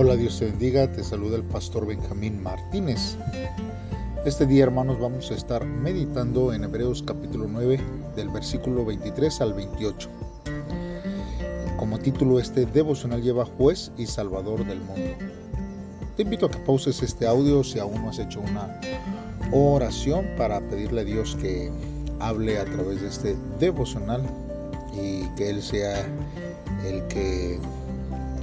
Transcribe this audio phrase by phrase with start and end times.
[0.00, 3.16] Hola, Dios te bendiga, te saluda el pastor Benjamín Martínez.
[4.24, 7.80] Este día, hermanos, vamos a estar meditando en Hebreos capítulo 9,
[8.14, 10.08] del versículo 23 al 28.
[11.76, 15.16] Como título, este devocional lleva juez y salvador del mundo.
[16.16, 18.80] Te invito a que pauses este audio si aún no has hecho una
[19.50, 21.72] oración para pedirle a Dios que
[22.20, 24.22] hable a través de este devocional
[24.94, 26.06] y que Él sea
[26.86, 27.58] el que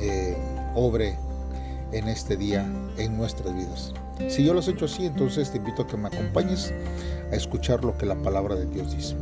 [0.00, 0.36] eh,
[0.74, 1.16] obre
[1.92, 3.92] en este día en nuestras vidas.
[4.28, 6.72] Si yo lo he hecho así, entonces te invito a que me acompañes
[7.30, 9.16] a escuchar lo que la palabra de Dios dice.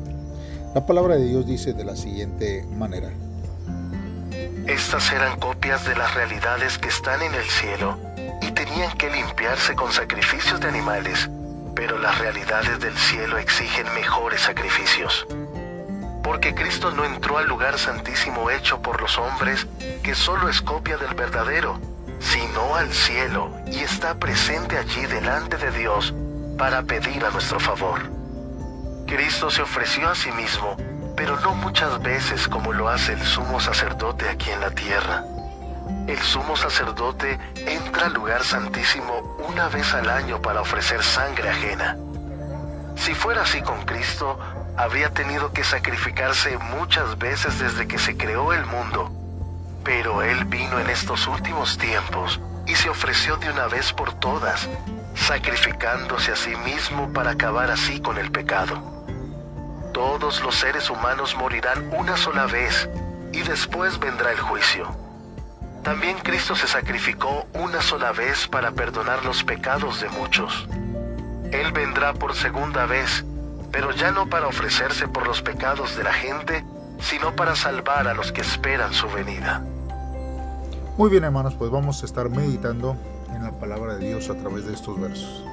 [0.75, 3.11] La palabra de Dios dice de la siguiente manera.
[4.67, 7.99] Estas eran copias de las realidades que están en el cielo
[8.41, 11.29] y tenían que limpiarse con sacrificios de animales,
[11.75, 15.27] pero las realidades del cielo exigen mejores sacrificios
[16.25, 19.67] porque Cristo no entró al lugar santísimo hecho por los hombres,
[20.03, 21.79] que solo es copia del verdadero,
[22.21, 26.15] sino al cielo y está presente allí delante de Dios
[26.59, 28.01] para pedir a nuestro favor.
[29.07, 30.77] Cristo se ofreció a sí mismo,
[31.17, 35.25] pero no muchas veces como lo hace el sumo sacerdote aquí en la tierra.
[36.07, 41.97] El sumo sacerdote entra al lugar santísimo una vez al año para ofrecer sangre ajena.
[42.97, 44.39] Si fuera así con Cristo,
[44.77, 49.11] habría tenido que sacrificarse muchas veces desde que se creó el mundo.
[49.85, 54.69] Pero Él vino en estos últimos tiempos y se ofreció de una vez por todas,
[55.15, 58.83] sacrificándose a sí mismo para acabar así con el pecado.
[59.93, 62.89] Todos los seres humanos morirán una sola vez
[63.33, 64.97] y después vendrá el juicio.
[65.83, 70.67] También Cristo se sacrificó una sola vez para perdonar los pecados de muchos.
[71.53, 73.25] Él vendrá por segunda vez
[73.75, 76.65] pero ya no para ofrecerse por los pecados de la gente,
[77.01, 79.65] sino para salvar a los que esperan su venida.
[80.97, 82.95] Muy bien hermanos, pues vamos a estar meditando
[83.35, 85.45] en la palabra de Dios a través de estos versos.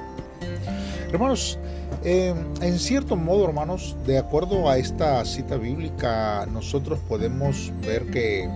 [1.10, 1.58] Hermanos,
[2.04, 8.48] eh, en cierto modo, hermanos, de acuerdo a esta cita bíblica, nosotros podemos ver que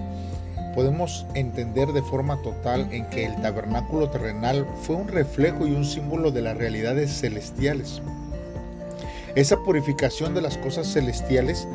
[0.76, 5.84] podemos entender de forma total en que el tabernáculo terrenal fue un reflejo y un
[5.84, 8.00] símbolo de las realidades celestiales.
[9.34, 11.66] Esa purificación de las cosas celestiales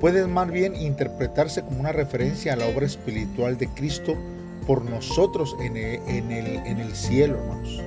[0.00, 4.16] puede más bien interpretarse como una referencia a la obra espiritual de Cristo
[4.66, 7.80] por nosotros en el, en el, cielo, hermanos.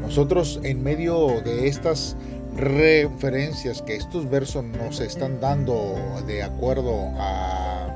[0.00, 2.16] Nosotros en medio de estas
[2.56, 5.94] referencias que estos versos nos están dando
[6.26, 7.86] de acuerdo a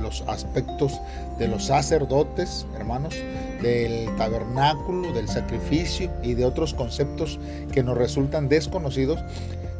[0.00, 1.00] los aspectos
[1.38, 3.14] de los sacerdotes, hermanos,
[3.62, 7.38] del tabernáculo, del sacrificio y de otros conceptos
[7.72, 9.20] que nos resultan desconocidos,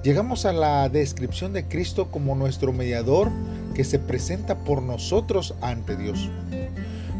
[0.02, 3.30] llegamos a la descripción de Cristo como nuestro mediador
[3.74, 6.30] que se presenta por nosotros ante Dios.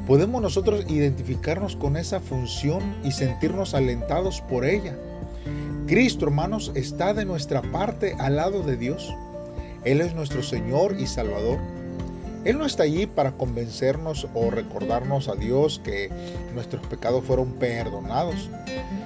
[0.07, 4.97] Podemos nosotros identificarnos con esa función y sentirnos alentados por ella.
[5.89, 9.13] Cristo, hermanos, está de nuestra parte al lado de Dios.
[9.85, 11.59] Él es nuestro Señor y Salvador.
[12.45, 16.09] Él no está allí para convencernos o recordarnos a Dios que
[16.55, 18.49] nuestros pecados fueron perdonados,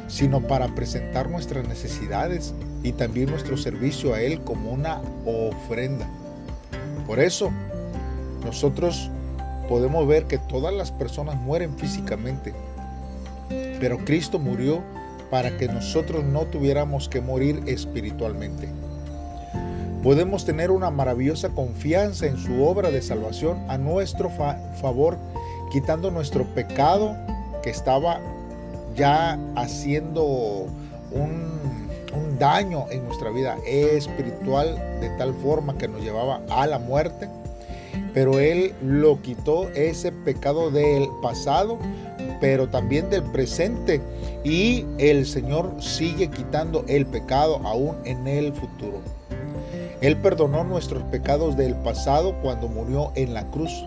[0.06, 2.53] sino para presentar nuestras necesidades
[2.83, 6.06] y también nuestro servicio a Él como una ofrenda.
[7.06, 7.50] Por eso,
[8.44, 9.10] nosotros
[9.71, 12.53] podemos ver que todas las personas mueren físicamente,
[13.79, 14.83] pero Cristo murió
[15.31, 18.69] para que nosotros no tuviéramos que morir espiritualmente.
[20.03, 24.29] Podemos tener una maravillosa confianza en su obra de salvación a nuestro
[24.81, 25.17] favor,
[25.71, 27.17] quitando nuestro pecado
[27.63, 28.19] que estaba
[28.97, 30.67] ya haciendo
[31.13, 37.29] un daño en nuestra vida espiritual de tal forma que nos llevaba a la muerte.
[38.15, 41.78] Pero Él lo quitó ese pecado del pasado,
[42.41, 44.00] pero también del presente.
[44.44, 49.00] Y el Señor sigue quitando el pecado aún en el futuro.
[50.00, 53.84] Él perdonó nuestros pecados del pasado cuando murió en la cruz.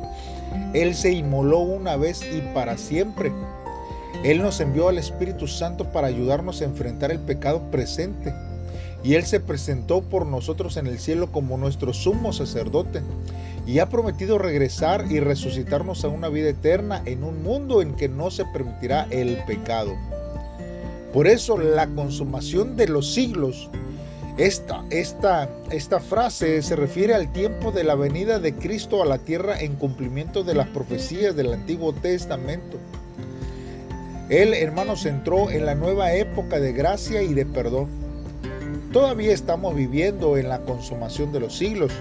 [0.74, 3.32] Él se inmoló una vez y para siempre
[4.24, 8.34] él nos envió al Espíritu Santo para ayudarnos a enfrentar el pecado presente.
[9.04, 13.02] Y Él se presentó por nosotros en el cielo como nuestro sumo sacerdote.
[13.66, 18.10] Y ha prometido regresar y resucitarnos a una vida eterna en un mundo en que
[18.10, 19.96] no se permitirá el pecado.
[21.14, 23.70] Por eso la consumación de los siglos,
[24.38, 29.20] esta, esta, esta frase se refiere al tiempo de la venida de Cristo a la
[29.20, 32.80] tierra en cumplimiento de las profecías del Antiguo Testamento.
[34.30, 37.88] Él, hermanos, entró en la nueva época de gracia y de perdón.
[38.92, 41.92] Todavía estamos viviendo en la consumación de los siglos.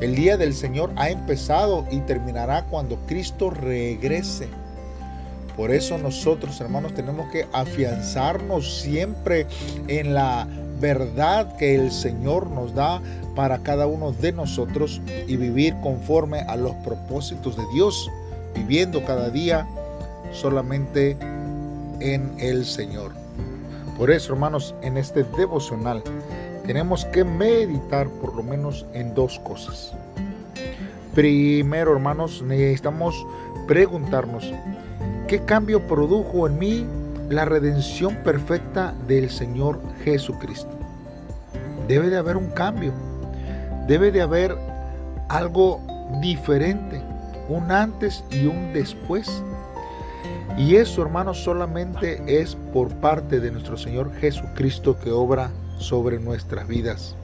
[0.00, 4.48] El día del Señor ha empezado y terminará cuando Cristo regrese.
[5.56, 9.46] Por eso nosotros, hermanos, tenemos que afianzarnos siempre
[9.88, 10.48] en la
[10.80, 13.02] verdad que el Señor nos da
[13.36, 18.10] para cada uno de nosotros y vivir conforme a los propósitos de Dios,
[18.54, 19.68] viviendo cada día
[20.32, 21.18] solamente
[22.00, 23.12] en el Señor.
[23.98, 26.02] Por eso, hermanos, en este devocional
[26.66, 29.92] tenemos que meditar por lo menos en dos cosas.
[31.14, 33.26] Primero, hermanos, necesitamos
[33.66, 34.52] preguntarnos,
[35.26, 36.86] ¿qué cambio produjo en mí
[37.28, 40.70] la redención perfecta del Señor Jesucristo?
[41.88, 42.92] Debe de haber un cambio,
[43.88, 44.56] debe de haber
[45.28, 45.80] algo
[46.20, 47.02] diferente,
[47.48, 49.42] un antes y un después.
[50.56, 56.68] Y eso, hermanos, solamente es por parte de nuestro Señor Jesucristo que obra sobre nuestras
[56.68, 57.16] vidas.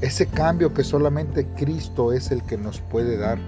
[0.00, 3.38] Ese cambio que solamente Cristo es el que nos puede dar,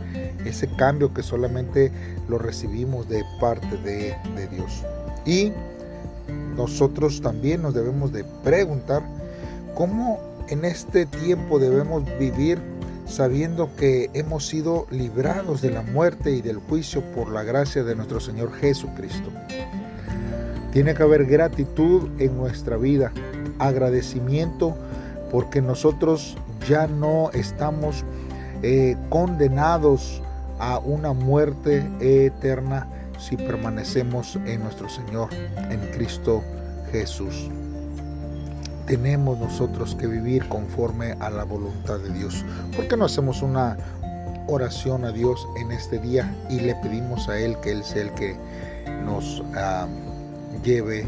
[0.44, 1.90] ese cambio que solamente
[2.28, 4.84] lo recibimos de parte de, de Dios.
[5.24, 5.52] Y
[6.56, 9.02] nosotros también nos debemos de preguntar
[9.74, 12.60] cómo en este tiempo debemos vivir
[13.06, 17.94] sabiendo que hemos sido librados de la muerte y del juicio por la gracia de
[17.94, 19.30] nuestro Señor Jesucristo.
[20.72, 23.12] Tiene que haber gratitud en nuestra vida,
[23.66, 24.76] agradecimiento
[25.30, 26.36] porque nosotros
[26.68, 28.04] ya no estamos
[28.62, 30.22] eh, condenados
[30.58, 32.86] a una muerte eterna
[33.18, 35.30] si permanecemos en nuestro Señor,
[35.70, 36.42] en Cristo
[36.90, 37.48] Jesús.
[38.86, 42.44] Tenemos nosotros que vivir conforme a la voluntad de Dios.
[42.76, 43.76] ¿Por qué no hacemos una
[44.48, 48.10] oración a Dios en este día y le pedimos a Él que Él sea el
[48.14, 48.36] que
[49.04, 49.86] nos ah,
[50.64, 51.06] lleve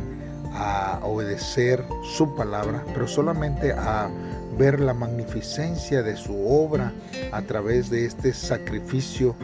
[0.55, 4.09] a obedecer su palabra, pero solamente a
[4.57, 6.93] ver la magnificencia de su obra
[7.33, 9.35] a través de este sacrificio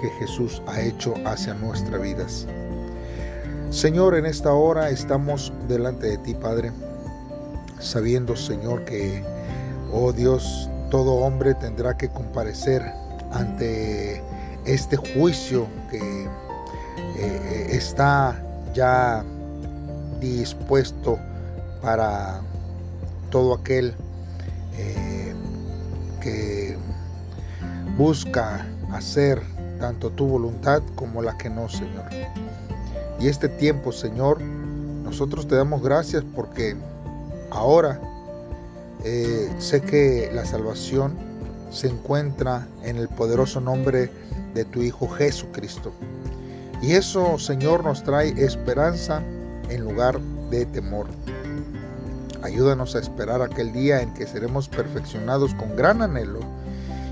[0.00, 2.46] que Jesús ha hecho hacia nuestras vidas.
[3.70, 6.72] Señor, en esta hora estamos delante de ti, Padre,
[7.78, 9.22] sabiendo, Señor, que,
[9.92, 12.82] oh Dios, todo hombre tendrá que comparecer
[13.32, 14.22] ante
[14.64, 16.28] este juicio que
[17.16, 18.40] eh, está
[18.74, 19.24] ya
[20.20, 21.18] dispuesto
[21.82, 22.40] para
[23.30, 23.94] todo aquel
[24.76, 25.34] eh,
[26.20, 26.76] que
[27.96, 29.40] busca hacer
[29.78, 32.04] tanto tu voluntad como la que no, Señor.
[33.18, 36.76] Y este tiempo, Señor, nosotros te damos gracias porque
[37.50, 38.00] ahora
[39.04, 41.16] eh, sé que la salvación
[41.70, 44.10] se encuentra en el poderoso nombre
[44.54, 45.92] de tu Hijo Jesucristo.
[46.82, 49.22] Y eso, Señor, nos trae esperanza
[49.70, 50.20] en lugar
[50.50, 51.06] de temor.
[52.42, 56.40] Ayúdanos a esperar aquel día en que seremos perfeccionados con gran anhelo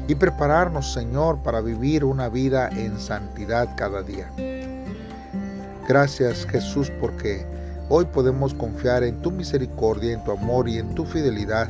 [0.08, 4.31] y prepararnos, Señor, para vivir una vida en santidad cada día.
[5.87, 7.46] Gracias, Jesús, porque
[7.90, 11.69] hoy podemos confiar en tu misericordia, en tu amor y en tu fidelidad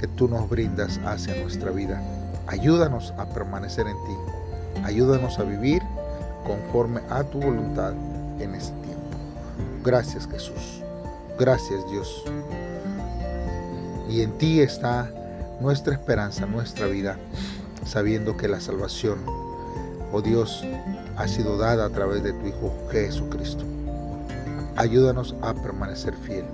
[0.00, 2.02] que tú nos brindas hacia nuestra vida.
[2.46, 4.82] Ayúdanos a permanecer en ti.
[4.84, 5.82] Ayúdanos a vivir
[6.46, 7.94] conforme a tu voluntad
[8.38, 8.83] en este.
[9.84, 10.82] Gracias Jesús.
[11.38, 12.24] Gracias Dios.
[14.08, 15.10] Y en ti está
[15.60, 17.18] nuestra esperanza, nuestra vida,
[17.84, 19.18] sabiendo que la salvación,
[20.10, 20.64] oh Dios,
[21.16, 23.64] ha sido dada a través de tu Hijo Jesucristo.
[24.76, 26.46] Ayúdanos a permanecer fiel.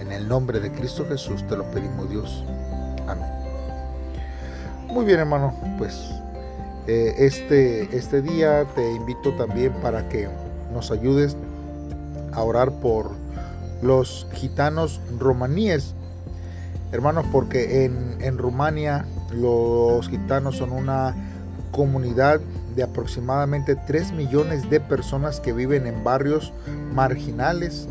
[0.00, 2.44] En el nombre de Cristo Jesús te lo pedimos Dios.
[3.06, 3.28] Amén.
[4.86, 6.00] Muy bien hermano, pues
[6.86, 10.28] eh, este, este día te invito también para que
[10.72, 11.36] nos ayudes
[12.42, 13.10] orar por
[13.82, 15.94] los gitanos romaníes.
[16.92, 21.14] Hermanos, porque en, en Rumania los gitanos son una
[21.70, 22.40] comunidad
[22.76, 26.52] de aproximadamente 3 millones de personas que viven en barrios
[26.92, 27.88] marginales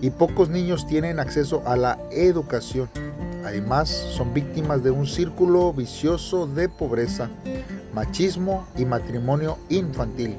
[0.00, 2.88] y pocos niños tienen acceso a la educación.
[3.44, 7.28] Además, son víctimas de un círculo vicioso de pobreza,
[7.94, 10.36] machismo y matrimonio infantil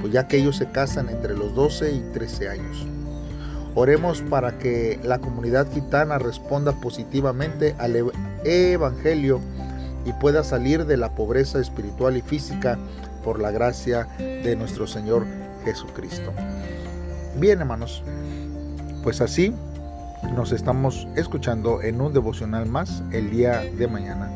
[0.00, 2.86] pues ya que ellos se casan entre los 12 y 13 años.
[3.74, 8.12] Oremos para que la comunidad gitana responda positivamente al
[8.44, 9.40] Evangelio
[10.06, 12.78] y pueda salir de la pobreza espiritual y física
[13.22, 15.26] por la gracia de nuestro Señor
[15.64, 16.32] Jesucristo.
[17.38, 18.02] Bien, hermanos,
[19.02, 19.52] pues así
[20.34, 24.30] nos estamos escuchando en un devocional más el día de mañana.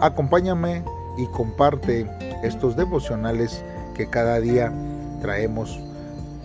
[0.00, 0.82] Acompáñame
[1.16, 2.06] y comparte
[2.42, 3.62] estos devocionales
[3.98, 4.72] que cada día
[5.20, 5.80] traemos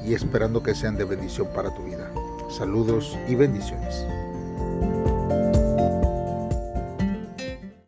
[0.04, 2.10] y esperando que sean de bendición para tu vida.
[2.50, 4.06] Saludos y bendiciones.